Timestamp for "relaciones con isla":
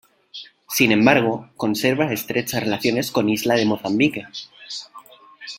2.63-3.53